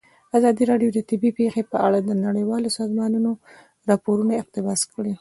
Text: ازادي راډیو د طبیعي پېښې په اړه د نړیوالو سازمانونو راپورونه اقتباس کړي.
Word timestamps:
ازادي 0.37 0.63
راډیو 0.71 0.89
د 0.93 0.99
طبیعي 1.09 1.35
پېښې 1.39 1.61
په 1.71 1.77
اړه 1.87 1.99
د 2.03 2.11
نړیوالو 2.25 2.69
سازمانونو 2.79 3.31
راپورونه 3.89 4.31
اقتباس 4.41 4.81
کړي. 4.93 5.09